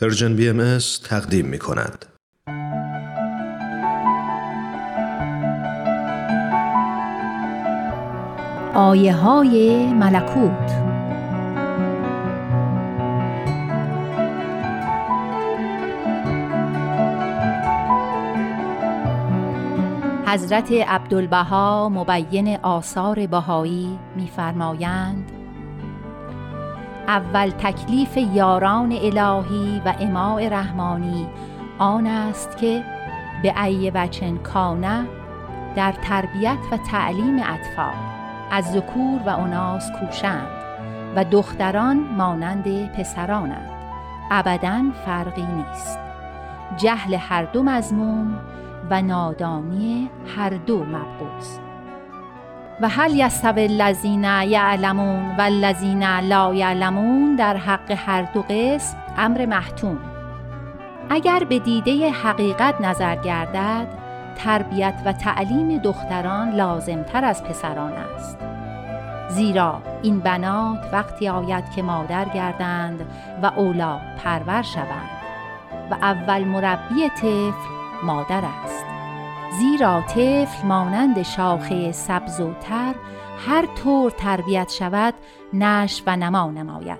[0.00, 2.06] پرژن بی تقدیم می کند.
[8.74, 10.72] آیه های ملکوت
[20.26, 25.31] حضرت عبدالبها مبین آثار بهایی می‌فرمایند
[27.12, 31.28] اول تکلیف یاران الهی و اماع رحمانی.
[31.78, 32.84] آن است که
[33.42, 35.06] به ای وچن کانه
[35.76, 37.94] در تربیت و تعلیم اطفال
[38.50, 40.48] از ذکور و اناس کوشند
[41.16, 43.70] و دختران مانند پسرانند.
[44.30, 45.98] ابدا فرقی نیست.
[46.76, 48.38] جهل هر دو مضموم
[48.90, 51.71] و نادانی هر دو مبغوض.
[52.80, 59.46] و هل یستوی الذین یعلمون و الذین لا یعلمون در حق هر دو قسم امر
[59.46, 59.98] محتوم
[61.10, 63.86] اگر به دیده حقیقت نظر گردد
[64.36, 68.38] تربیت و تعلیم دختران لازمتر از پسران است.
[69.28, 73.00] زیرا این بنات وقتی آید که مادر گردند
[73.42, 75.10] و اولاد پرور شوند
[75.90, 77.52] و اول مربی طفل
[78.02, 79.01] مادر است.
[79.58, 82.94] زیرا طفل مانند شاخه سبز و تر
[83.48, 85.14] هر طور تربیت شود
[85.52, 86.98] نش و نما نماید.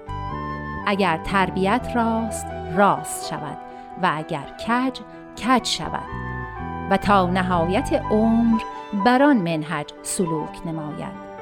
[0.86, 3.58] اگر تربیت راست راست شود
[4.03, 5.00] و اگر کج
[5.45, 6.23] کج شود.
[6.91, 8.61] و تا نهایت عمر
[9.05, 11.33] بر آن منهج سلوک نماید.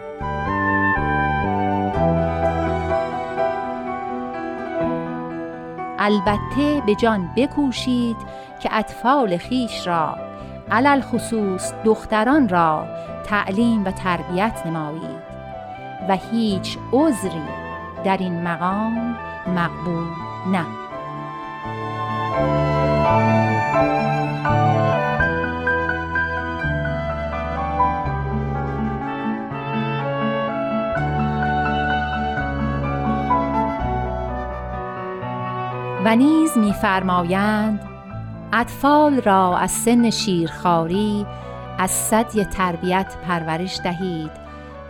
[5.98, 8.16] البته به جان بکوشید
[8.62, 10.29] که اطفال خیش را
[10.70, 12.86] علل خصوص دختران را
[13.24, 15.30] تعلیم و تربیت نمایید
[16.08, 17.42] و هیچ عذری
[18.04, 20.06] در این مقام مقبول
[20.52, 20.66] نه.
[36.04, 37.89] و نیز می‌فرمایند
[38.52, 41.26] اطفال را از سن شیرخواری
[41.78, 44.30] از ثدی تربیت پرورش دهید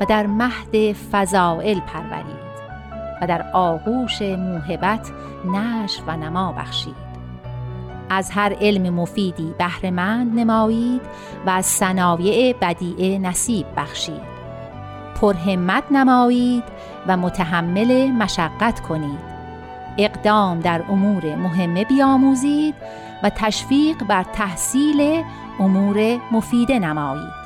[0.00, 2.50] و در مهد فضائل پرورید
[3.22, 5.10] و در آغوش موهبت
[5.44, 7.10] نشو و نما بخشید.
[8.10, 11.00] از هر علم مفیدی بهرهمند نمایید
[11.46, 14.30] و از صنایع بدیعه نصیب بخشید.
[15.20, 16.64] پرهمت نمایید
[17.06, 19.29] و متحمل مشقت کنید.
[19.98, 22.74] اقدام در امور مهمه بیاموزید
[23.22, 25.24] و تشویق بر تحصیل
[25.60, 27.40] امور مفیده نمایید.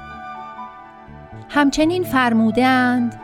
[1.48, 3.20] همچنین فرمودند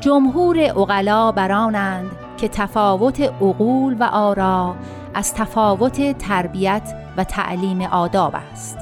[0.00, 4.76] جمهور اغلا برانند که تفاوت عقول و آرا
[5.14, 8.78] از تفاوت تربیت و تعلیم آداب است.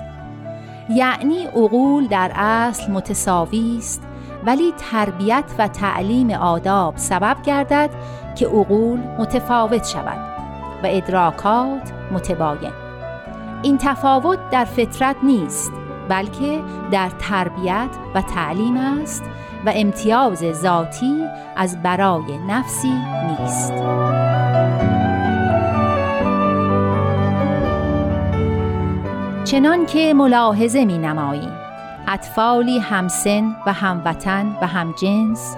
[0.91, 4.03] یعنی عقول در اصل متساوی است
[4.47, 7.91] ولی تربیت و تعلیم آداب سبب گردد
[8.35, 10.19] که عقول متفاوت شود
[10.83, 12.73] و ادراکات متباین.
[13.63, 15.73] این تفاوت در فطرت نیست
[16.09, 16.61] بلکه
[16.91, 19.23] در تربیت و تعلیم است
[19.67, 21.25] و امتیاز ذاتی
[21.57, 22.95] از برای نفسی
[23.27, 23.73] نیست.
[29.45, 31.64] چنان که ملاحظه می نماییم
[32.09, 35.57] اطفالی همسن و هموطن و همجنس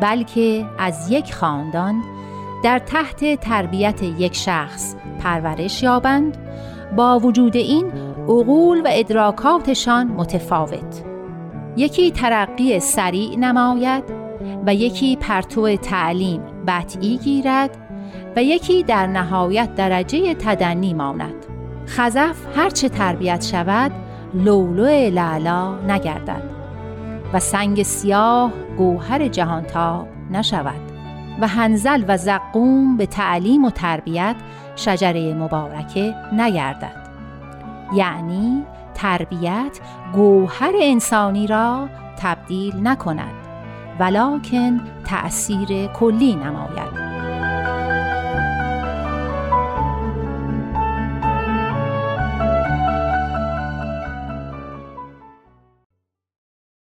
[0.00, 2.02] بلکه از یک خاندان
[2.62, 6.36] در تحت تربیت یک شخص پرورش یابند.
[6.96, 7.92] با وجود این
[8.28, 11.04] عقول و ادراکاتشان متفاوت.
[11.76, 14.04] یکی ترقی سریع نماید
[14.66, 17.76] و یکی پرتو تعلیم بطعی گیرد
[18.36, 21.46] و یکی در نهایت درجه تدنی ماند.
[21.86, 23.92] خزف هرچه تربیت شود
[24.34, 26.42] لولو لعلا نگردد
[27.32, 30.92] و سنگ سیاه گوهر جهانتاب نشود
[31.40, 34.36] و هنزل و زقوم به تعلیم و تربیت
[34.76, 37.08] شجره مبارکه نگردد.
[37.96, 38.62] یعنی
[38.94, 39.80] تربیت
[40.12, 43.34] گوهر انسانی را تبدیل نکند
[44.00, 47.21] ولکن تأثیر کلی نماید.